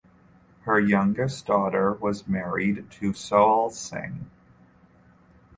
Her 0.61 0.79
youngest 0.79 1.45
daughter 1.45 1.93
was 1.93 2.27
married 2.27 2.89
to 2.89 3.11
Sohel 3.11 3.71
Singh. 3.71 4.31